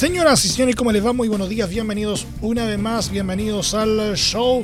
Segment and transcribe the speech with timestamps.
[0.00, 1.12] Señoras y señores, ¿cómo les va?
[1.12, 4.62] Muy buenos días, bienvenidos una vez más, bienvenidos al show.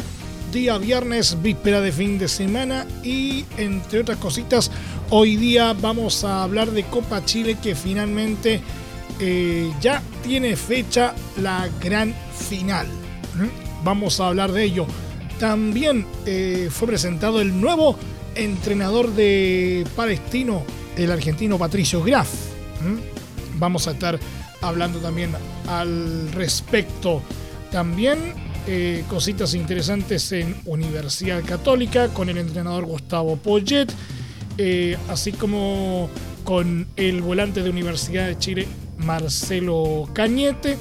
[0.51, 4.71] Día viernes, víspera de fin de semana y entre otras cositas,
[5.11, 8.63] hoy día vamos a hablar de Copa Chile que finalmente
[9.21, 12.15] eh, ya tiene fecha la gran
[12.49, 12.87] final.
[13.35, 13.85] ¿Mm?
[13.85, 14.87] Vamos a hablar de ello.
[15.39, 17.99] También eh, fue presentado el nuevo
[18.37, 20.63] entrenador de Palestino,
[20.97, 22.31] el argentino Patricio Graf.
[22.81, 23.59] ¿Mm?
[23.59, 24.19] Vamos a estar
[24.61, 25.33] hablando también
[25.69, 27.23] al respecto.
[27.71, 28.19] También
[28.69, 33.87] eh, cositas interesantes en Universidad Católica con el entrenador Gustavo Poyet,
[34.59, 36.11] eh, así como
[36.43, 40.79] con el volante de Universidad de Chile Marcelo Cañete.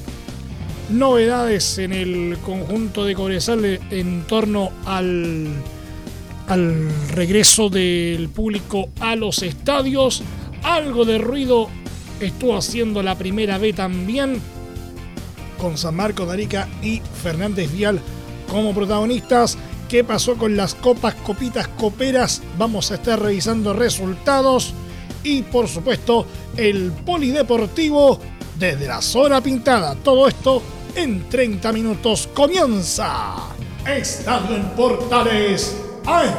[0.89, 5.47] Novedades en el conjunto de Cobresal en torno al,
[6.47, 10.23] al regreso del público a los estadios.
[10.63, 11.69] Algo de ruido
[12.19, 14.41] estuvo haciendo la primera B también
[15.59, 17.99] con San Marcos de Arica y Fernández Vial
[18.49, 19.57] como protagonistas.
[19.89, 22.41] ¿Qué pasó con las copas, copitas, coperas?
[22.57, 24.73] Vamos a estar revisando resultados
[25.23, 26.25] y por supuesto
[26.57, 28.19] el polideportivo
[28.57, 29.95] desde la zona pintada.
[29.95, 30.61] Todo esto
[30.95, 33.35] en 30 minutos comienza.
[33.85, 35.75] Estadio en Portales.
[36.05, 36.29] ¡Ay!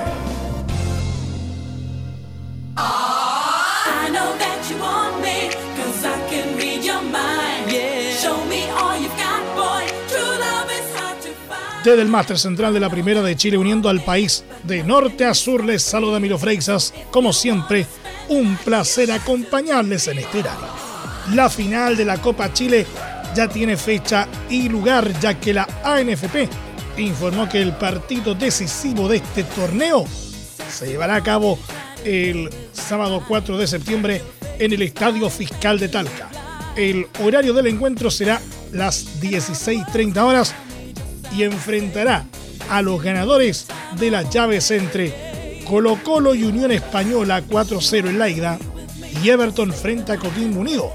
[11.87, 15.34] Desde el máster central de la Primera de Chile, uniendo al país de norte a
[15.34, 16.93] sur, les saluda Miro Freixas.
[17.12, 17.87] Como siempre,
[18.28, 20.66] un placer acompañarles en este horario.
[21.33, 22.84] La final de la Copa Chile
[23.37, 26.49] ya tiene fecha y lugar, ya que la ANFP
[26.99, 30.06] informó que el partido decisivo de este torneo
[30.69, 31.56] se llevará a cabo
[32.05, 34.22] el sábado 4 de septiembre
[34.59, 36.31] en el Estadio Fiscal de Talca.
[36.75, 40.53] El horario del encuentro será las 16.30 horas
[41.36, 42.24] y enfrentará
[42.70, 43.66] a los ganadores
[43.98, 48.58] de las llaves entre Colo Colo y Unión Española 4-0 en la ida
[49.22, 50.91] y Everton frente a Coquimbo Unido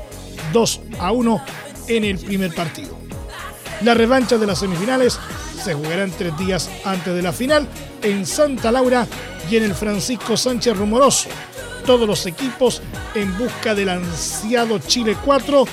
[0.53, 1.45] 2 a 1
[1.87, 2.97] en el primer partido.
[3.83, 5.19] La revancha de las semifinales
[5.63, 7.67] se jugarán tres días antes de la final
[8.01, 9.07] en Santa Laura
[9.49, 11.29] y en el Francisco Sánchez Rumoroso.
[11.85, 12.81] Todos los equipos
[13.15, 15.65] en busca del ansiado Chile 4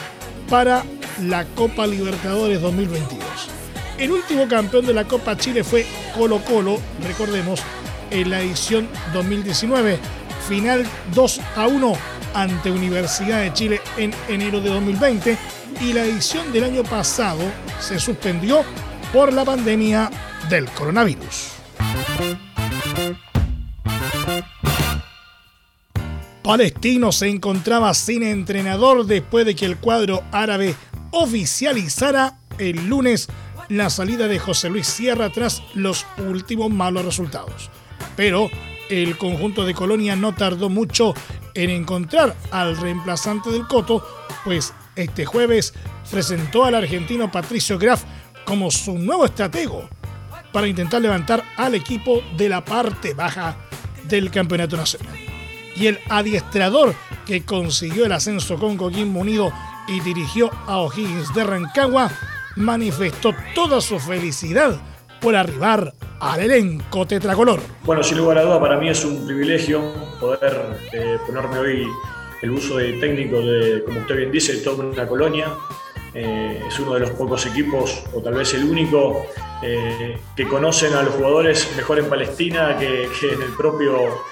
[0.48, 0.84] para
[1.22, 3.57] la Copa Libertadores 2022.
[3.98, 7.60] El último campeón de la Copa Chile fue Colo Colo, recordemos,
[8.12, 9.98] en la edición 2019,
[10.48, 11.92] final 2 a 1
[12.32, 15.36] ante Universidad de Chile en enero de 2020
[15.80, 17.40] y la edición del año pasado
[17.80, 18.62] se suspendió
[19.12, 20.10] por la pandemia
[20.48, 21.48] del coronavirus.
[26.44, 30.76] Palestino se encontraba sin entrenador después de que el cuadro árabe
[31.10, 33.28] oficializara el lunes
[33.68, 37.70] la salida de José Luis Sierra tras los últimos malos resultados.
[38.16, 38.50] Pero
[38.88, 41.14] el conjunto de Colonia no tardó mucho
[41.54, 44.06] en encontrar al reemplazante del Coto,
[44.44, 45.74] pues este jueves
[46.10, 48.04] presentó al argentino Patricio Graf
[48.44, 49.88] como su nuevo estratego
[50.52, 53.56] para intentar levantar al equipo de la parte baja
[54.04, 55.14] del campeonato nacional.
[55.76, 56.94] Y el adiestrador
[57.26, 59.52] que consiguió el ascenso con Coquimbo Unido
[59.86, 62.10] y dirigió a O'Higgins de Rancagua
[62.58, 64.80] manifestó toda su felicidad
[65.20, 67.60] por arribar al elenco tetracolor.
[67.84, 69.82] Bueno, sin lugar a duda, para mí es un privilegio
[70.20, 71.88] poder eh, ponerme hoy
[72.42, 75.54] el uso de técnico de, como usted bien dice, de toda una colonia.
[76.14, 79.26] Eh, es uno de los pocos equipos, o tal vez el único,
[79.62, 84.24] eh, que conocen a los jugadores mejor en Palestina que, que en el propio,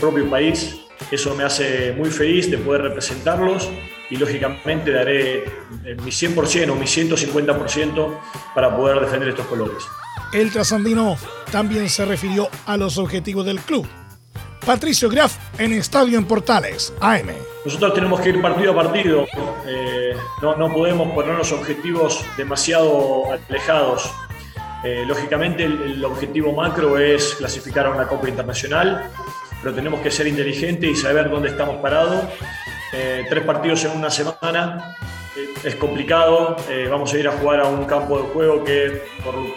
[0.00, 0.81] propio país.
[1.10, 3.70] Eso me hace muy feliz de poder representarlos
[4.10, 8.18] y lógicamente daré eh, mi 100% o mi 150%
[8.54, 9.82] para poder defender estos colores.
[10.32, 11.16] El trasandino
[11.50, 13.86] también se refirió a los objetivos del club.
[14.64, 17.30] Patricio Graf en Estadio en Portales, AM.
[17.64, 19.26] Nosotros tenemos que ir partido a partido,
[19.66, 24.10] eh, no, no podemos ponernos objetivos demasiado alejados.
[24.84, 29.10] Eh, lógicamente el, el objetivo macro es clasificar a una Copa Internacional,
[29.62, 32.24] pero tenemos que ser inteligentes y saber dónde estamos parados.
[32.92, 34.96] Eh, tres partidos en una semana
[35.64, 36.56] es complicado.
[36.68, 39.02] Eh, vamos a ir a jugar a un campo de juego que,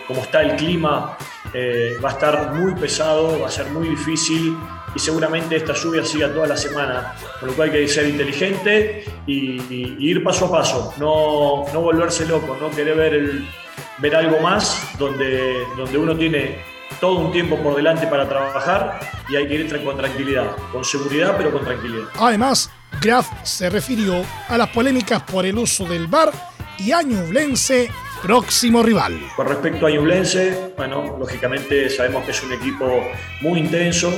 [0.07, 1.17] como está el clima,
[1.53, 4.57] eh, va a estar muy pesado, va a ser muy difícil
[4.93, 7.15] y seguramente esta lluvia siga toda la semana.
[7.39, 12.25] Con lo cual hay que ser inteligente y, ir paso a paso, no, no volverse
[12.25, 13.31] loco, no querer ver,
[13.97, 18.99] ver algo más donde, donde uno tiene todo un tiempo por delante para trabajar
[19.29, 22.05] y hay que ir con tranquilidad, con seguridad pero con tranquilidad.
[22.19, 22.69] Además,
[23.01, 26.31] Graf se refirió a las polémicas por el uso del VAR
[26.77, 27.89] y a Ñublense,
[28.21, 29.19] próximo rival.
[29.35, 33.03] Con respecto a Ñublense, bueno, lógicamente sabemos que es un equipo
[33.41, 34.11] muy intenso,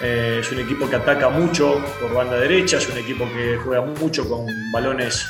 [0.00, 3.82] eh, es un equipo que ataca mucho por banda derecha, es un equipo que juega
[3.82, 5.24] mucho con balones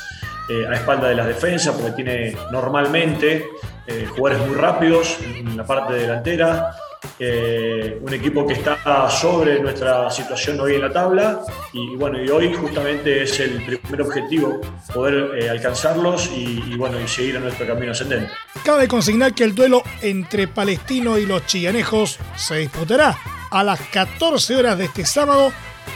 [0.48, 3.46] eh, a espalda de las defensas, porque tiene normalmente
[3.86, 6.74] eh, jugadores muy rápidos en la parte delantera.
[7.18, 11.40] eh, un equipo que está sobre nuestra situación hoy en la tabla
[11.72, 14.60] y bueno y hoy justamente es el primer objetivo
[14.94, 18.30] poder alcanzarlos y, y, bueno y seguir en nuestro camino ascendente.
[18.64, 23.18] Cabe consignar que el duelo entre Palestino y los chillanejos se disputará
[23.50, 25.52] a las 14 horas de este sábado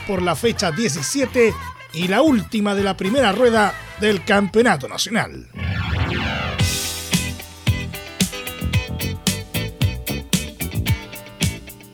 [0.09, 1.55] por la fecha 17
[1.97, 5.49] y la última de la primera rueda del Campeonato Nacional.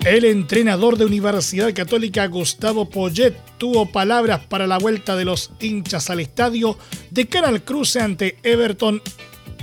[0.04, 6.10] El entrenador de Universidad Católica Gustavo Poyet tuvo palabras para la vuelta de los hinchas
[6.10, 6.76] al estadio
[7.10, 9.00] de cara al cruce ante Everton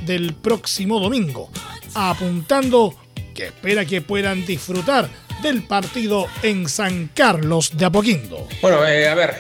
[0.06, 1.52] del próximo domingo,
[1.94, 2.96] apuntando
[3.36, 5.10] que espera que puedan disfrutar
[5.42, 8.48] del partido en San Carlos de Apoquindo.
[8.62, 9.36] Bueno, eh, a ver,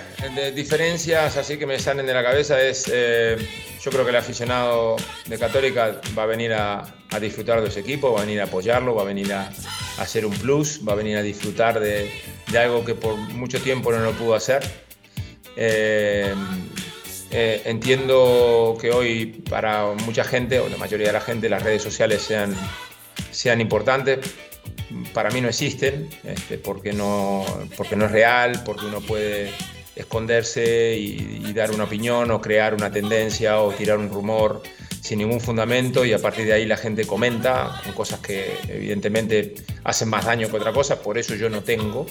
[0.56, 3.38] diferencias así que me salen de la cabeza es, eh,
[3.82, 8.14] yo creo que el aficionado de Católica va a venir a, disfrutar de ese equipo,
[8.14, 9.52] va a venir a apoyarlo, va a venir a,
[9.98, 12.12] hacer un plus, va a venir a disfrutar de,
[12.58, 14.64] algo que por mucho tiempo no lo pudo hacer.
[15.56, 16.34] Eh,
[17.32, 22.22] entiendo que hoy para mucha gente, o la mayoría de la gente, las redes sociales
[22.22, 22.56] sean,
[23.32, 24.20] sean importantes.
[25.14, 27.46] Para mí no existen, este, porque, no,
[27.78, 29.52] porque no es real, porque uno puede
[29.96, 34.64] esconderse y, y, dar una opinión o crear una tendencia o tirar un rumor
[35.02, 39.56] sin ningún fundamento y a partir de ahí la gente comenta con cosas que evidentemente
[39.84, 42.06] hacen más daño que otra cosa, por eso yo no tengo.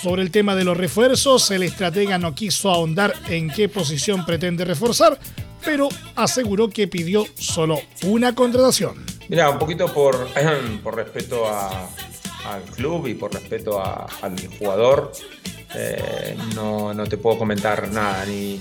[0.00, 4.64] Sobre el tema de los refuerzos, el estratega no quiso ahondar en qué posición pretende
[4.64, 5.18] reforzar,
[5.64, 9.19] pero aseguró que pidió solo una contratación.
[9.30, 10.28] Mira, un poquito por,
[10.82, 11.88] por respeto a,
[12.46, 15.12] al club y por respeto al jugador,
[15.76, 18.60] eh, no, no, te puedo comentar nada ni,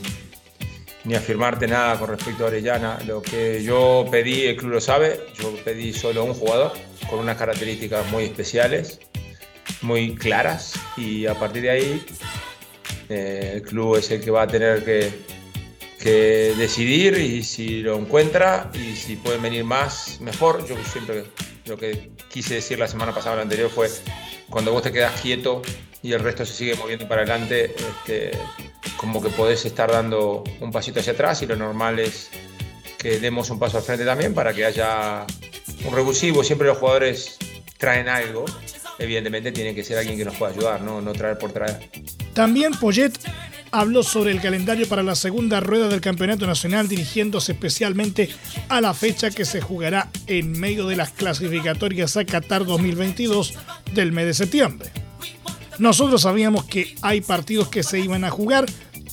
[1.06, 3.00] ni afirmarte nada con respecto a Orellana.
[3.08, 6.74] Lo que yo pedí, el club lo sabe, yo pedí solo un jugador
[7.10, 9.00] con unas características muy especiales,
[9.82, 12.06] muy claras y a partir de ahí
[13.10, 15.12] eh, el club es el que va a tener que,
[16.00, 20.66] que, decidir y si lo encuentra y si pueden venir más, mejor.
[20.68, 21.26] Yo siempre
[21.66, 23.90] lo que quise decir la semana pasada, la anterior, fue
[24.50, 25.62] cuando vos te quedas quieto
[26.02, 28.32] y el resto se sigue moviendo para adelante, este,
[28.98, 32.30] como que podés estar dando un pasito hacia atrás y lo normal es
[32.98, 35.26] que demos un paso al frente también para que haya
[35.86, 36.44] un revulsivo.
[36.44, 37.38] Siempre los jugadores
[37.78, 38.46] traen algo.
[38.98, 41.90] Evidentemente tiene que ser alguien que nos pueda ayudar, no, no traer por traer.
[42.34, 43.14] También Poyet
[43.72, 48.30] habló sobre el calendario para la segunda rueda del Campeonato Nacional, dirigiéndose especialmente
[48.68, 53.54] a la fecha que se jugará en medio de las clasificatorias a Qatar 2022
[53.94, 54.92] del mes de septiembre.
[55.78, 58.66] Nosotros sabíamos que hay partidos que se iban a jugar,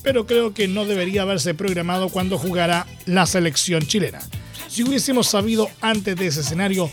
[0.02, 4.20] pero creo que no debería haberse programado cuando jugará la selección chilena.
[4.68, 6.90] Si hubiésemos sabido antes de ese escenario,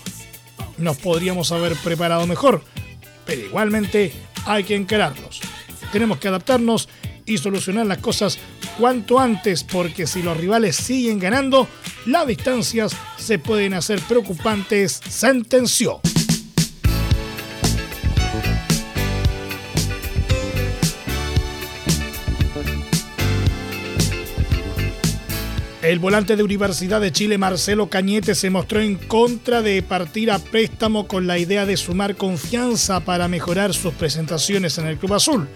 [0.78, 2.64] nos podríamos haber preparado mejor,
[3.26, 4.14] pero igualmente
[4.46, 5.42] hay que encararlos.
[5.92, 6.88] Tenemos que adaptarnos
[7.26, 8.38] y solucionar las cosas
[8.78, 11.68] cuanto antes, porque si los rivales siguen ganando,
[12.06, 16.02] las distancias se pueden hacer preocupantes, sentenció.
[25.84, 30.40] El volante de Universidad de Chile, Marcelo Cañete, se mostró en contra de partir a
[30.40, 35.50] préstamo con la idea de sumar confianza para mejorar sus presentaciones en el Club Azul,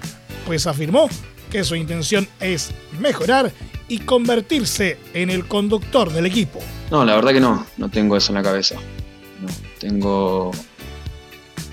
[0.46, 1.10] pues afirmó
[1.50, 3.52] que su intención es mejorar
[3.88, 6.60] y convertirse en el conductor del equipo.
[6.92, 8.76] No, la verdad que no, no tengo eso en la cabeza.
[8.76, 9.48] No,
[9.80, 10.52] tengo.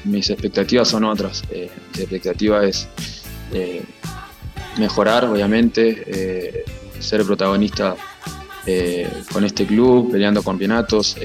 [0.05, 1.43] Mis expectativas son otras.
[1.51, 2.89] Eh, mi expectativa es
[3.53, 3.83] eh,
[4.79, 6.65] mejorar, obviamente, eh,
[6.99, 7.95] ser protagonista
[8.67, 11.17] eh, con este club, peleando campeonatos,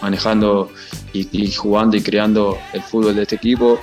[0.00, 0.70] manejando
[1.12, 3.80] y, y, jugando y creando el fútbol de este equipo.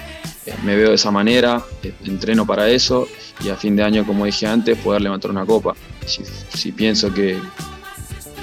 [0.64, 1.64] me veo de esa manera,
[2.06, 3.08] entreno para eso
[3.52, 5.76] a fin de año, como dije antes, poder levantar una copa.
[6.06, 7.38] Si, pienso que,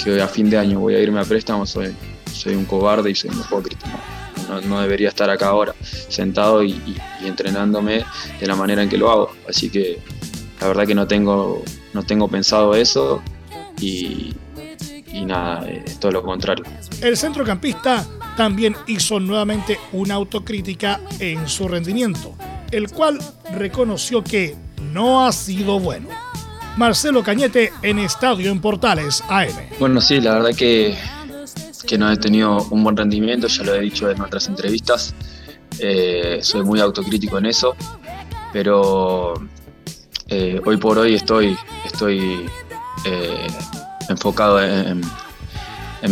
[0.03, 1.95] que, a fin de año voy a irme a préstamo, soy,
[2.33, 3.87] soy un cobarde y soy un hipócrita.
[4.69, 8.05] No, debería estar acá ahora, sentado y, entrenándome
[8.39, 9.33] de la manera en que lo hago.
[9.49, 9.99] Así que
[10.61, 11.63] la verdad que no tengo,
[11.93, 13.23] no tengo pensado eso
[13.81, 14.35] y,
[15.13, 16.65] y nada, es todo lo contrario.
[17.01, 22.35] El centrocampista también hizo nuevamente una autocrítica en su rendimiento,
[22.71, 23.19] el cual
[23.53, 24.57] reconoció que
[24.93, 26.09] no ha sido bueno.
[26.77, 29.53] Marcelo Cañete en Estadio en Portales AM.
[29.79, 30.97] Bueno, sí, la verdad que,
[31.87, 35.15] que no he tenido un buen rendimiento, ya lo he dicho en otras entrevistas.
[35.79, 37.77] Eh, soy muy autocrítico en eso,
[38.53, 39.35] pero
[40.29, 42.47] eh, hoy por hoy estoy, estoy
[43.05, 43.47] eh,
[44.09, 45.01] enfocado en,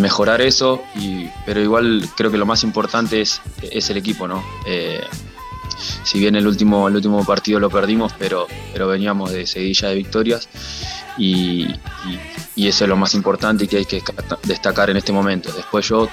[0.01, 4.43] mejorar eso, y, pero igual creo que lo más importante es, es el equipo, ¿no?
[4.67, 5.03] Eh,
[6.05, 9.95] si bien el último, el último partido lo perdimos, pero, pero veníamos de seguidilla de
[9.97, 10.49] victorias
[11.19, 11.67] y,
[12.57, 14.03] eso es lo más importante y que hay que
[14.45, 15.51] destacar en este momento.
[15.53, 16.09] Después yo,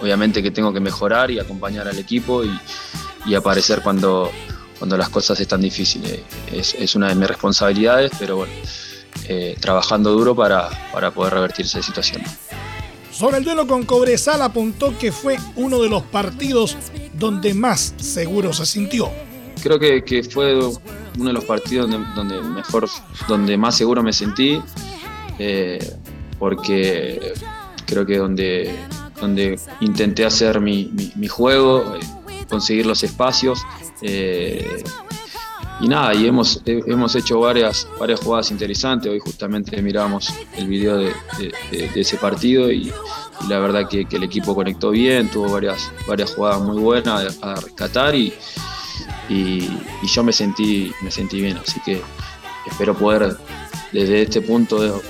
[0.00, 4.30] obviamente que tengo que mejorar y acompañar al equipo y, aparecer cuando,
[4.78, 6.20] cuando las cosas están difíciles.
[6.52, 8.52] Es, es una de mis responsabilidades, pero bueno,
[9.28, 12.22] eh, trabajando duro para, para poder revertir esa situación.
[13.14, 16.76] Sobre el duelo con Cobresal apuntó que fue uno de los partidos
[17.16, 19.08] donde más seguro se sintió.
[19.62, 22.88] Creo que, fue uno de los partidos donde, mejor,
[23.28, 24.60] donde más seguro me sentí,
[25.38, 25.78] eh,
[26.40, 27.34] porque
[27.86, 28.74] creo que donde,
[29.20, 32.00] donde intenté hacer mi, mi, juego, eh,
[32.48, 33.60] conseguir los espacios.
[35.84, 39.12] Y nada, y hemos, hemos hecho varias, varias jugadas interesantes.
[39.12, 41.12] Hoy justamente miramos el video de,
[41.94, 42.90] ese partido y,
[43.50, 48.14] la verdad que, el equipo conectó bien, tuvo varias, varias jugadas muy buenas a, rescatar
[48.14, 48.32] y,
[49.28, 49.68] y,
[50.10, 51.58] yo me sentí, me sentí bien.
[51.58, 52.00] Así que
[52.64, 53.36] espero poder
[53.92, 55.02] desde este punto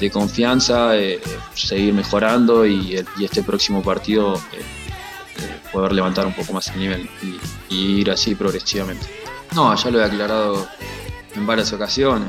[0.00, 1.20] de, confianza eh,
[1.52, 4.62] seguir mejorando y, este próximo partido eh,
[5.36, 7.10] eh, poder levantar un poco más el nivel
[7.68, 9.23] y ir así progresivamente.
[9.54, 10.66] No, ya lo he aclarado
[11.34, 12.28] en varias ocasiones.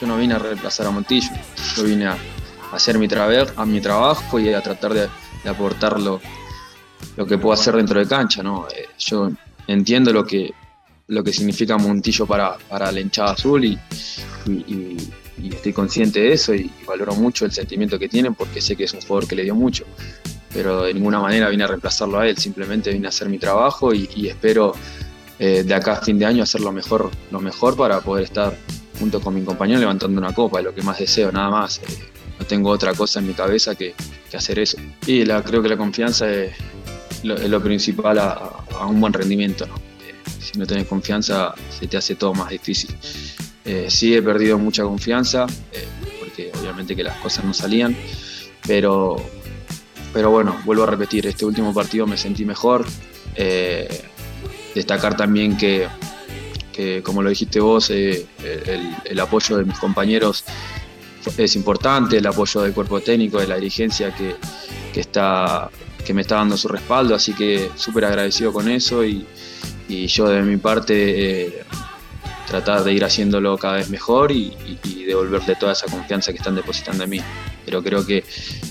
[0.00, 1.28] Yo no vine a reemplazar a Montillo,
[1.76, 2.16] yo vine a
[2.72, 3.06] hacer mi,
[3.56, 5.08] a mi trabajo y a tratar de,
[5.44, 6.20] aportar lo,
[7.28, 8.42] que puedo hacer dentro de cancha.
[8.42, 8.66] ¿no?
[8.74, 9.30] Eh, yo
[9.66, 10.54] entiendo lo que,
[11.08, 13.78] lo que significa Montillo para, para la hinchada azul y,
[15.42, 18.92] estoy consciente de eso y valoro mucho el sentimiento que tienen porque sé que es
[18.94, 19.84] un jugador que le dio mucho.
[20.52, 23.92] Pero de ninguna manera vine a reemplazarlo a él, simplemente vine a hacer mi trabajo
[23.92, 24.74] y espero
[25.44, 28.56] eh, de acá a fin de año hacer lo mejor, lo mejor para poder estar
[29.00, 31.78] junto con mi compañero levantando una copa, es lo que más deseo, nada más.
[31.78, 31.98] Eh,
[32.38, 33.92] no tengo otra cosa en mi cabeza que,
[34.32, 34.76] hacer eso.
[35.04, 36.52] Y la, creo que la confianza es
[37.24, 39.64] lo, principal a, un buen rendimiento.
[39.64, 42.94] Eh, si no tenés confianza, se te hace todo más difícil.
[43.88, 45.48] sí he perdido mucha confianza,
[46.20, 47.96] porque obviamente que las cosas no salían,
[48.64, 49.16] pero,
[50.12, 52.86] pero bueno, vuelvo a repetir, este último partido me sentí mejor.
[54.74, 55.88] Destacar también que,
[57.02, 58.26] como lo dijiste vos, eh,
[59.04, 60.44] el, apoyo de mis compañeros
[61.36, 64.36] es importante, el apoyo del cuerpo técnico, de la dirigencia que,
[64.98, 65.70] está,
[66.04, 69.26] que me está dando su respaldo, así que súper agradecido con eso y,
[69.88, 71.64] yo de mi parte eh,
[72.46, 74.56] tratar de ir haciéndolo cada vez mejor y,
[75.06, 77.20] devolverle toda esa confianza que están depositando en mí.
[77.66, 78.24] Pero creo que,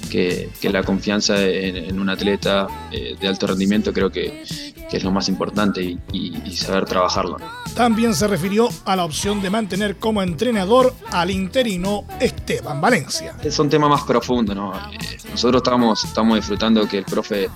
[0.09, 4.43] que, la confianza en, un atleta eh, de alto rendimiento creo que,
[4.91, 7.37] que es lo más importante y, saber trabajarlo.
[7.75, 13.33] También se refirió a la opción de mantener como entrenador al interino Esteban Valencia.
[13.41, 14.75] Es un tema más profundo, ¿no?
[14.75, 14.97] Eh,
[15.29, 17.49] nosotros estamos, estamos disfrutando que el profe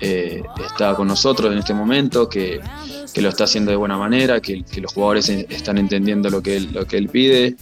[0.00, 2.60] eh, está con nosotros en este momento, que,
[3.14, 6.84] lo está haciendo de buena manera, que, los jugadores están entendiendo lo que él, lo
[6.84, 7.54] que él pide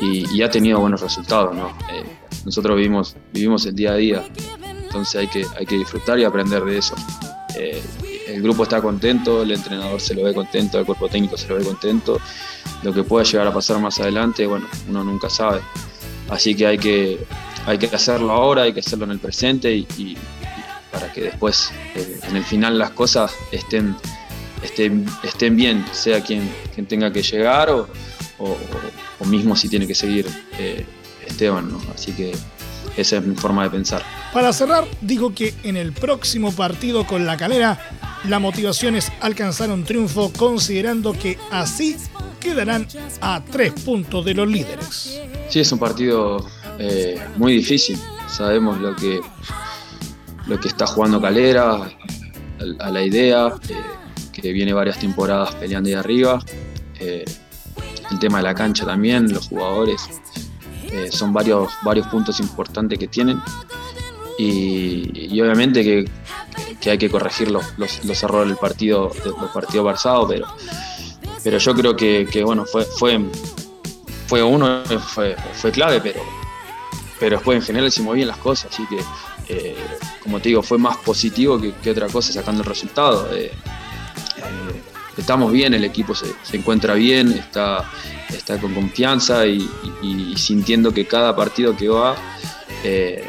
[0.00, 1.56] y, ha tenido buenos resultados.
[1.56, 1.70] ¿no?
[1.92, 2.04] Eh,
[2.44, 4.24] nosotros vivimos, vivimos el día a día,
[4.84, 6.94] entonces hay que, hay que disfrutar y aprender de eso
[8.40, 11.56] el grupo está contento, el entrenador se lo ve contento, el cuerpo técnico se lo
[11.56, 12.18] ve contento.
[12.82, 15.60] Lo que pueda llegar a pasar más adelante, bueno, uno nunca sabe.
[16.30, 17.18] Así que hay que,
[17.66, 20.16] hay que hacerlo ahora, hay que hacerlo en el presente y,
[20.90, 23.94] para que después eh, en el final las cosas estén,
[24.62, 27.88] estén, estén bien, sea quien, quien tenga que llegar o,
[28.38, 30.26] o, mismo si tiene que seguir
[30.58, 30.86] eh,
[31.26, 31.70] Esteban.
[31.70, 31.78] ¿no?
[31.94, 32.32] Así que
[32.96, 34.02] esa es mi forma de pensar.
[34.32, 39.70] Para cerrar, digo que en el próximo partido con la calera la motivación es alcanzar
[39.70, 41.96] un triunfo considerando que así
[42.38, 42.86] quedarán
[43.20, 45.20] a tres puntos de los líderes.
[45.48, 46.46] Sí, es un partido
[46.78, 47.98] eh, muy difícil.
[48.28, 49.20] Sabemos lo que,
[50.46, 51.90] lo que está jugando Calera,
[52.78, 53.74] a, la idea, eh,
[54.32, 56.42] que viene varias temporadas peleando ahí arriba.
[56.98, 57.24] Eh,
[58.10, 60.02] el tema de la cancha también, los jugadores.
[61.10, 63.40] Son varios, varios puntos importantes que tienen.
[64.38, 66.10] Y, obviamente que,
[66.88, 70.46] hay que corregir los, los, errores del partido, del partido pasado, pero,
[71.44, 73.20] pero yo creo que, bueno, fue, fue,
[74.26, 76.20] fue uno, fue, fue clave, pero,
[77.18, 79.00] pero después en general hicimos bien las cosas, así que
[79.50, 79.74] eh,
[80.22, 83.28] como te digo, fue más positivo que, otra cosa sacando el resultado.
[83.34, 83.50] Eh,
[85.16, 87.90] estamos bien, el equipo se, encuentra bien, está,
[88.28, 89.68] está con confianza y,
[90.36, 92.14] sintiendo que cada partido que va
[92.84, 93.26] eh,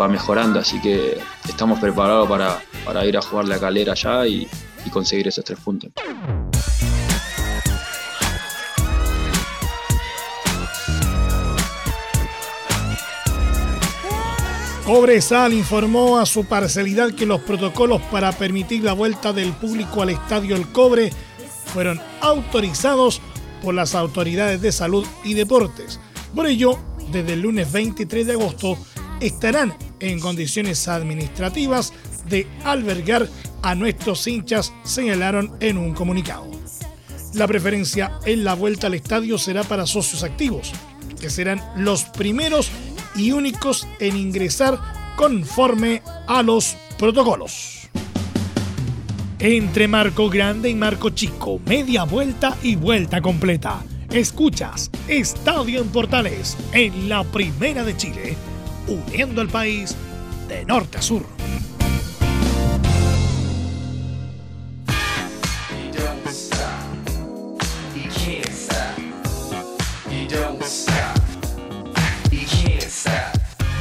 [0.00, 1.18] va mejorando, así que
[1.48, 4.48] estamos preparados para, ir a jugar la calera allá y
[4.90, 5.92] conseguir esos tres puntos.
[14.84, 20.10] Cobresal informó a su parcialidad que los protocolos para permitir la vuelta del público al
[20.10, 21.12] estadio El Cobre
[21.72, 23.22] fueron autorizados
[23.62, 26.00] por las autoridades de salud y deportes.
[26.34, 26.78] Por ello,
[27.12, 28.76] desde el lunes 23 de agosto
[29.22, 31.92] estarán en condiciones administrativas
[32.28, 33.28] de albergar
[33.62, 36.50] a nuestros hinchas, señalaron en un comunicado.
[37.34, 40.72] La preferencia en la vuelta al estadio será para socios activos,
[41.20, 42.70] que serán los primeros
[43.14, 44.78] y únicos en ingresar
[45.16, 47.88] conforme a los protocolos.
[49.38, 53.82] Entre marco grande y marco chico, media vuelta y vuelta completa.
[54.10, 58.36] Escuchas Estadio en Portales en la Primera de Chile,
[58.86, 59.96] uniendo al país
[60.48, 61.26] de norte a sur.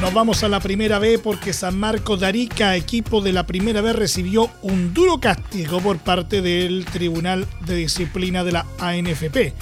[0.02, 3.82] Nos vamos a la primera B porque San Marcos de Arica, equipo de la primera
[3.82, 9.54] B, recibió un duro castigo por parte del Tribunal de Disciplina de la ANFP.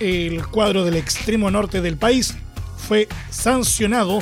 [0.00, 2.34] El cuadro del extremo norte del país
[2.76, 4.18] fue sancionado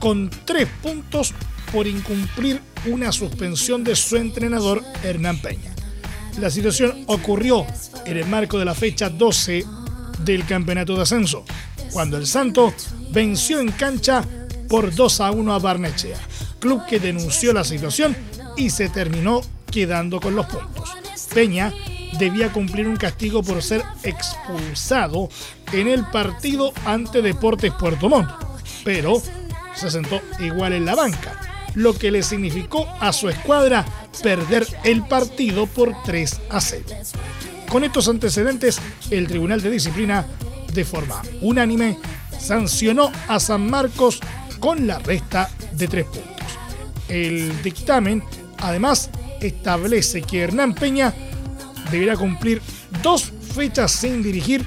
[0.00, 1.32] con tres puntos
[1.70, 5.72] por incumplir una suspensión de su entrenador Hernán Peña.
[6.40, 7.66] La situación ocurrió
[8.06, 9.64] en el marco de la fecha 12
[10.24, 11.44] del campeonato de ascenso,
[11.92, 12.74] cuando el Santo
[13.10, 14.24] venció en cancha
[14.68, 16.18] por 2 a 1 a Barnechea,
[16.58, 18.16] club que denunció la situación
[18.56, 20.90] y se terminó quedando con los puntos.
[21.34, 21.72] Peña
[22.18, 25.28] debía cumplir un castigo por ser expulsado
[25.72, 28.30] en el partido ante Deportes Puerto Montt,
[28.84, 29.22] pero
[29.80, 31.40] se sentó igual en la banca,
[31.74, 33.84] lo que le significó a su escuadra
[34.22, 36.84] perder el partido por 3 a 0.
[37.68, 40.26] Con estos antecedentes, el Tribunal de Disciplina,
[40.74, 41.98] de forma unánime,
[42.38, 44.20] sancionó a San Marcos
[44.58, 46.30] con la resta de tres puntos.
[47.08, 48.22] El dictamen
[48.58, 51.14] además establece que Hernán Peña
[51.90, 52.60] deberá cumplir
[53.02, 54.64] dos fechas sin dirigir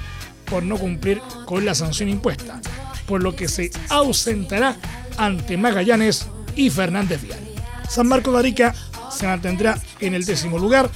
[0.50, 2.60] por no cumplir con la sanción impuesta,
[3.06, 4.76] por lo que se ausentará
[5.16, 7.40] ante Magallanes y Fernández Vial.
[7.88, 8.74] San Marco de Arica
[9.10, 10.90] se mantendrá en el décimo lugar,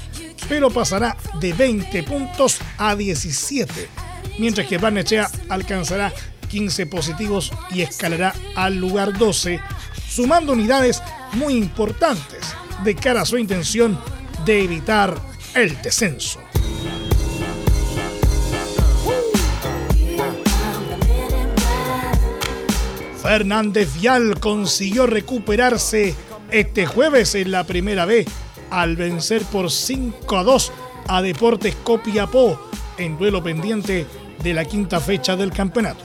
[0.49, 3.89] pero pasará de 20 puntos a 17,
[4.39, 6.13] mientras que Barnechea alcanzará
[6.49, 9.61] 15 positivos y escalará al lugar 12,
[10.09, 11.03] sumando unidades
[11.35, 13.99] muy importantes de cara a su intención
[14.45, 15.15] de evitar
[15.55, 16.41] el descenso.
[23.29, 26.14] Fernández Vial consiguió recuperarse
[26.51, 28.25] este jueves en la primera B
[28.71, 30.73] al vencer por 5 a 2
[31.09, 32.59] a Deportes Copiapó
[32.97, 34.07] en duelo pendiente
[34.43, 36.03] de la quinta fecha del campeonato.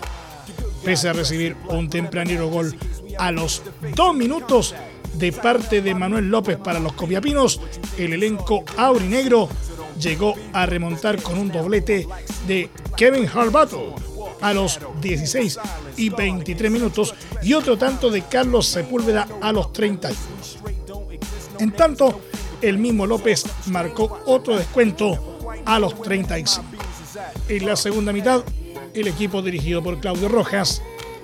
[0.84, 2.76] Pese a recibir un tempranero gol
[3.18, 3.64] a los
[3.96, 4.76] dos minutos
[5.14, 7.62] de parte de Manuel López para los copiapinos,
[7.98, 9.48] el elenco aurinegro
[9.98, 12.06] llegó a remontar con un doblete
[12.48, 13.94] de Kevin Harbattle
[14.44, 15.60] a los 16
[15.96, 20.20] y 23 minutos y otro tanto de Carlos Sepúlveda a los 31.
[21.60, 22.22] En tanto,
[22.62, 26.66] el mismo López marcó otro descuento a los 35.
[27.48, 28.44] En la segunda mitad,
[28.94, 30.82] el equipo dirigido por Claudio Rojas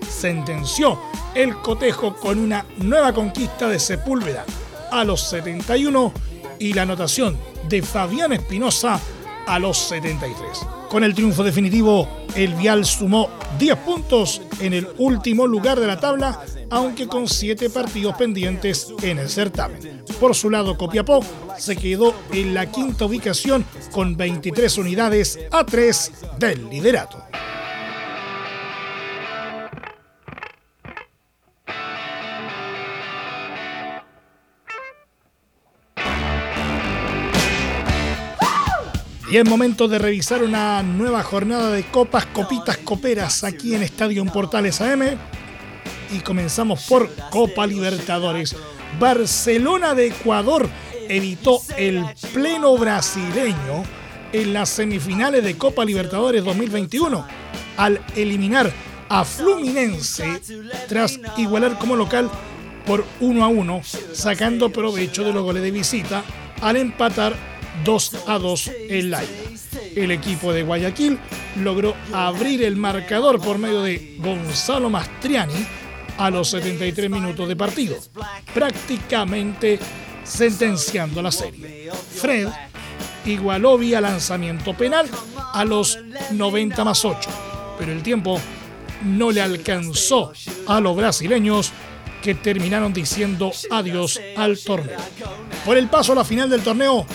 [0.09, 0.99] sentenció
[1.35, 4.45] el cotejo con una nueva conquista de Sepúlveda
[4.91, 6.13] a los 71
[6.57, 8.99] y la anotación de Fabián Espinosa
[9.49, 10.37] a los 73.
[10.89, 15.99] Con el triunfo definitivo, el Vial sumó 10 puntos en el último lugar de la
[15.99, 20.03] tabla, aunque con 7 partidos pendientes en el certamen.
[20.19, 21.21] Por su lado, Copiapó
[21.57, 27.23] se quedó en la quinta ubicación con 23 unidades a 3 del liderato.
[39.29, 44.25] Y es momento de revisar una nueva jornada de copas, copitas, coperas aquí en Estadio
[44.25, 45.03] Portales AM.
[46.11, 48.55] Y comenzamos por Copa Libertadores.
[48.99, 50.67] Barcelona de Ecuador
[51.07, 53.83] evitó el pleno brasileño
[54.33, 57.27] en las semifinales de Copa Libertadores 2021
[57.77, 58.71] al eliminar
[59.09, 60.41] a Fluminense
[60.87, 62.31] tras igualar como local
[62.83, 66.23] por 1 a 1, sacando provecho de los goles de visita
[66.61, 67.48] al empatar
[67.83, 69.31] 2 a 2 en la ida.
[69.95, 71.19] El equipo de Guayaquil
[71.57, 75.65] logró abrir el marcador por medio de Gonzalo Mastriani
[76.17, 77.97] a los 73 minutos de partido,
[78.53, 79.79] prácticamente
[80.23, 81.89] sentenciando la serie.
[82.15, 82.47] Fred
[83.25, 85.09] igualó vía lanzamiento penal
[85.53, 85.97] a los
[86.31, 87.29] 90 más 8,
[87.77, 88.39] pero el tiempo
[89.03, 90.33] no le alcanzó
[90.67, 91.71] a los brasileños
[92.21, 94.99] que terminaron diciendo adiós al torneo.
[95.65, 97.05] Por el paso a la final del torneo,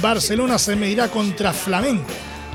[0.00, 2.06] Barcelona se medirá contra Flamengo,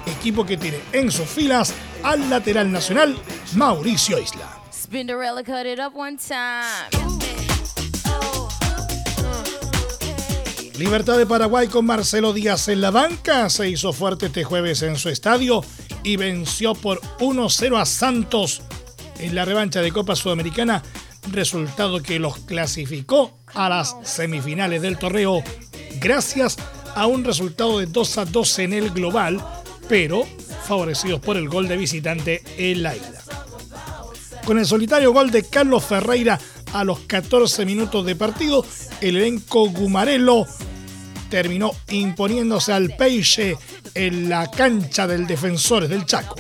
[0.05, 3.15] equipo que tiene en sus filas al lateral nacional
[3.55, 4.49] Mauricio Isla.
[10.77, 13.49] Libertad de Paraguay con Marcelo Díaz en la banca.
[13.49, 15.63] Se hizo fuerte este jueves en su estadio
[16.03, 18.62] y venció por 1-0 a Santos.
[19.19, 20.84] En la revancha de Copa Sudamericana,
[21.31, 25.41] resultado que los clasificó a las semifinales del torneo
[26.01, 29.43] gracias a un resultado de 2 a 2 en el global,
[29.89, 30.25] pero
[30.65, 32.95] favorecidos por el gol de visitante en la.
[34.45, 36.39] Con el solitario gol de Carlos Ferreira
[36.73, 38.65] a los 14 minutos de partido,
[39.01, 40.45] el elenco gumarelo
[41.29, 43.58] terminó imponiéndose al Peixe
[43.93, 46.36] en la cancha del Defensores del Chaco.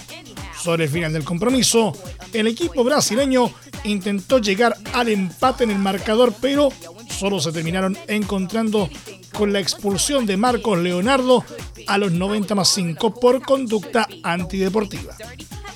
[0.61, 1.93] Sobre el final del compromiso,
[2.33, 3.51] el equipo brasileño
[3.83, 6.69] intentó llegar al empate en el marcador, pero
[7.09, 8.89] solo se terminaron encontrando
[9.37, 11.43] con la expulsión de Marcos Leonardo
[11.87, 15.13] a los 90 más 5 por conducta antideportiva.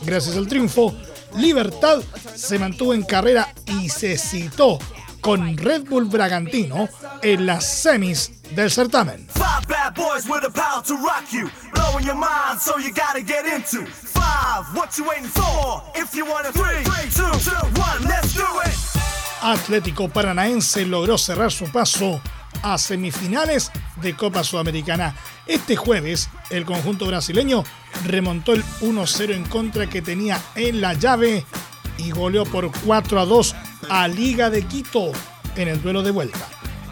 [0.02, 0.96] Gracias al triunfo,
[1.38, 2.02] Libertad
[2.36, 4.80] se mantuvo en carrera y se citó
[5.22, 6.88] con Red Bull Bragantino
[7.22, 9.28] en las semis del certamen.
[19.42, 22.22] Atlético Paranaense logró cerrar su paso
[22.62, 25.16] a semifinales de Copa Sudamericana.
[25.48, 27.64] Este jueves, el conjunto brasileño
[28.06, 31.46] remontó el 1-0 en contra que tenía en la llave
[31.98, 33.56] y goleó por 4 a 2
[33.90, 35.12] a Liga de Quito
[35.56, 36.48] en el duelo de vuelta.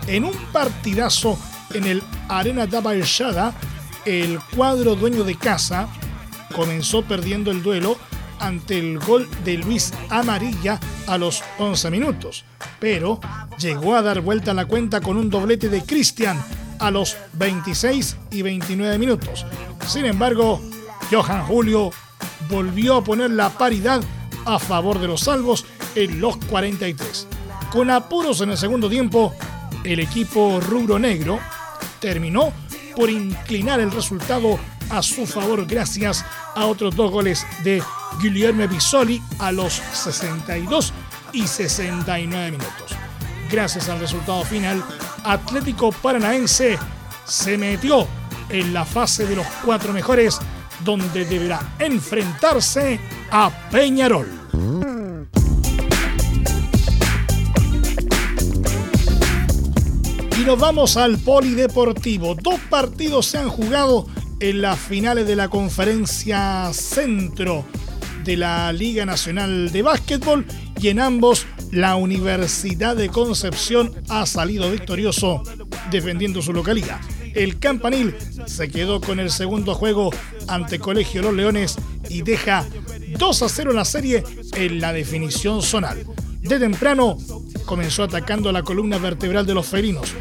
[0.07, 1.37] En un partidazo
[1.73, 3.53] en el Arena da Baixada,
[4.05, 5.87] el cuadro dueño de casa
[6.55, 7.97] comenzó perdiendo el duelo
[8.39, 12.45] ante el gol de Luis Amarilla a los 11 minutos,
[12.79, 13.19] pero
[13.57, 16.41] llegó a dar vuelta la cuenta con un doblete de Cristian
[16.79, 19.45] a los 26 y 29 minutos.
[19.87, 20.61] Sin embargo,
[21.11, 21.91] Johan Julio
[22.49, 24.01] volvió a poner la paridad
[24.45, 27.27] a favor de los salvos en los 43.
[27.71, 29.33] Con apuros en el segundo tiempo,
[29.83, 31.39] el equipo rubro negro
[31.99, 32.53] terminó
[32.95, 37.81] por inclinar el resultado a su favor gracias a otros dos goles de
[38.21, 40.93] Guillermo Bisoli a los 62
[41.33, 42.95] y 69 minutos.
[43.51, 44.83] Gracias al resultado final,
[45.23, 46.77] Atlético Paranaense
[47.25, 48.07] se metió
[48.49, 50.39] en la fase de los cuatro mejores
[50.83, 52.99] donde deberá enfrentarse
[53.31, 54.27] a Peñarol.
[60.37, 62.35] Y nos vamos al polideportivo.
[62.35, 64.07] Dos partidos se han jugado
[64.39, 67.65] en las finales de la conferencia centro
[68.23, 70.45] de la Liga Nacional de Básquetbol
[70.79, 75.43] y en ambos la Universidad de Concepción ha salido victorioso
[75.89, 76.99] defendiendo su localidad.
[77.33, 80.11] El Campanil se quedó con el segundo juego
[80.47, 81.75] ante Colegio Los Leones
[82.09, 82.65] y deja
[83.17, 84.23] 2 a 0 la serie
[84.55, 86.05] en la definición zonal.
[86.41, 87.17] De temprano
[87.65, 90.13] comenzó atacando la columna vertebral de los felinos.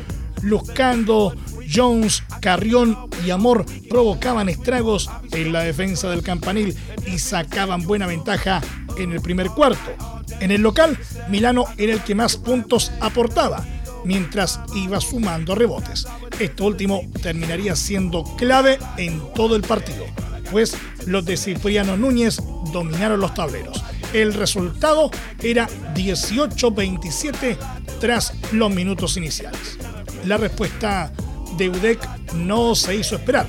[0.42, 1.35] Luscando,
[1.72, 6.76] Jones, Carrión y Amor provocaban estragos en la defensa del campanil
[7.07, 8.61] y sacaban buena ventaja
[8.98, 9.94] en el primer cuarto.
[10.40, 10.98] En el local,
[11.29, 13.64] Milano era el que más puntos aportaba,
[14.05, 16.07] mientras iba sumando rebotes.
[16.38, 20.05] Esto último terminaría siendo clave en todo el partido,
[20.50, 20.76] pues
[21.07, 22.40] los de Cipriano Núñez
[22.72, 23.83] dominaron los tableros.
[24.12, 25.11] El resultado
[25.42, 27.57] era 18-27
[28.00, 29.79] tras los minutos iniciales.
[30.24, 31.12] La respuesta
[31.56, 33.46] de UDEC no se hizo esperar.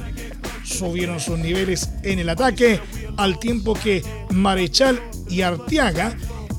[0.63, 2.79] Subieron sus niveles en el ataque
[3.17, 6.15] al tiempo que Marechal y Arteaga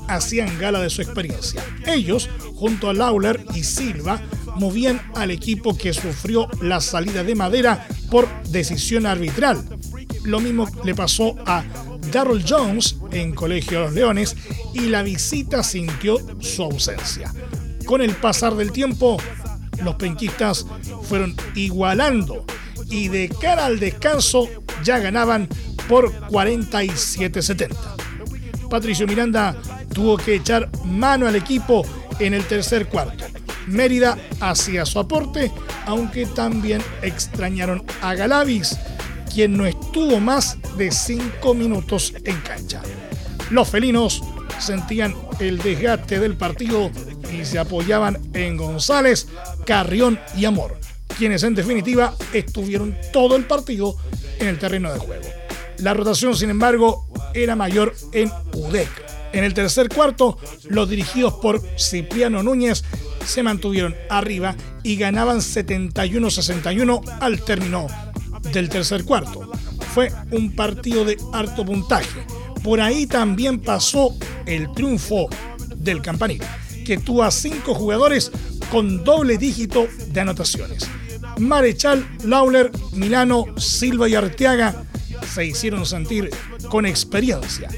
[0.07, 1.63] hacían gala de su experiencia.
[1.85, 4.21] Ellos, junto a Lawler y Silva,
[4.55, 9.63] movían al equipo que sufrió la salida de Madera por decisión arbitral.
[10.23, 11.63] Lo mismo le pasó a
[12.11, 14.35] Darrell Jones en Colegio de los Leones
[14.73, 17.33] y la visita sintió su ausencia.
[17.85, 19.17] Con el pasar del tiempo,
[19.83, 20.65] los penquistas
[21.03, 22.45] fueron igualando
[22.89, 24.47] y de cara al descanso
[24.83, 25.47] ya ganaban
[25.87, 27.75] por 47-70.
[28.69, 29.55] Patricio Miranda
[29.93, 31.85] tuvo que echar mano al equipo
[32.19, 33.25] en el tercer cuarto.
[33.67, 35.51] Mérida hacía su aporte,
[35.85, 38.77] aunque también extrañaron a Galavis,
[39.33, 42.81] quien no estuvo más de cinco minutos en cancha.
[43.51, 44.23] Los felinos
[44.59, 46.91] sentían el desgaste del partido
[47.31, 49.27] y se apoyaban en González,
[49.65, 50.77] Carrión y Amor,
[51.17, 53.95] quienes en definitiva estuvieron todo el partido
[54.39, 55.27] en el terreno de juego.
[55.79, 58.89] La rotación, sin embargo, era mayor en UDEC.
[59.31, 60.37] En el tercer cuarto,
[60.69, 62.83] los dirigidos por Cipriano Núñez
[63.25, 67.87] se mantuvieron arriba y ganaban 71-61 al término
[68.51, 69.51] del tercer cuarto.
[69.93, 72.25] Fue un partido de alto puntaje.
[72.63, 74.15] Por ahí también pasó
[74.45, 75.29] el triunfo
[75.75, 76.41] del Campanil,
[76.89, 78.31] que tuvo a cinco jugadores
[78.71, 80.89] con doble dígito de anotaciones.
[81.37, 84.85] Marechal, Lauler, Milano, Silva y Arteaga
[85.31, 86.31] se hicieron sentir
[86.67, 87.69] con experiencia,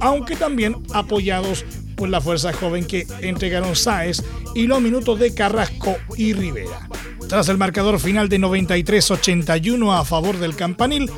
[0.00, 1.64] aunque también apoyados
[1.96, 4.22] por la fuerza joven que entregaron Sáez
[4.54, 6.88] y los minutos de Carrasco y Rivera.
[7.28, 11.10] Tras el marcador final de 93-81 a favor del Campanil,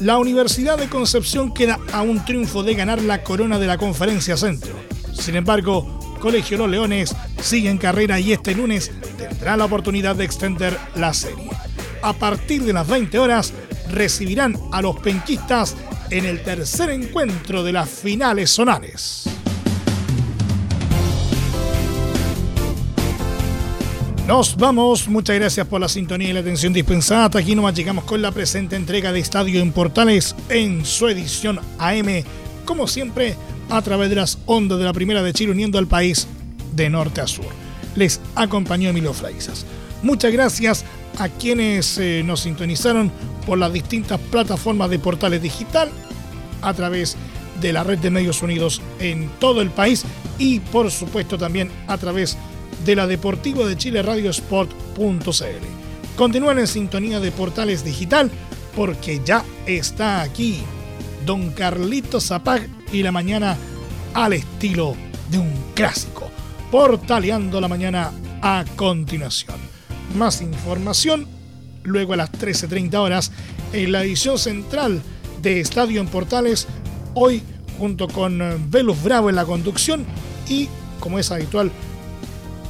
[0.00, 4.38] la Universidad de Concepción queda a un triunfo de ganar la corona de la Conferencia
[4.38, 4.72] Centro.
[5.12, 10.24] Sin embargo, Colegio Los Leones sigue en carrera y este lunes tendrá la oportunidad de
[10.24, 11.50] extender la serie.
[12.00, 13.52] A partir de las 20 horas
[13.90, 15.76] recibirán a los penquistas
[16.08, 19.28] en el tercer encuentro de las finales zonales.
[24.26, 27.38] Nos vamos, muchas gracias por la sintonía y la atención dispensada.
[27.38, 32.24] Aquí nomás llegamos con la presente entrega de Estadio en Portales en su edición AM,
[32.64, 33.36] como siempre,
[33.70, 36.26] a través de las ondas de la Primera de Chile uniendo al país
[36.74, 37.46] de norte a sur.
[37.96, 39.64] Les acompañó Emilio Fraizas.
[40.02, 40.84] Muchas gracias
[41.18, 43.10] a quienes eh, nos sintonizaron
[43.46, 45.90] por las distintas plataformas de Portales Digital
[46.62, 47.16] a través
[47.60, 50.04] de la red de medios unidos en todo el país
[50.38, 52.36] y por supuesto también a través
[52.84, 55.24] de la Deportivo de Chile Radiosport.cl.
[56.16, 58.30] Continúen en sintonía de Portales Digital
[58.74, 60.62] porque ya está aquí
[61.24, 63.56] Don Carlito Zapag y la mañana
[64.12, 64.94] al estilo
[65.30, 66.30] de un clásico.
[66.70, 69.56] Portaleando la mañana a continuación.
[70.16, 71.26] Más información
[71.82, 73.32] luego a las 13.30 horas
[73.72, 75.02] en la edición central
[75.42, 76.66] de Estadio en Portales,
[77.14, 77.42] hoy
[77.78, 80.04] junto con eh, Velus Bravo en la conducción
[80.48, 80.68] y,
[81.00, 81.70] como es habitual,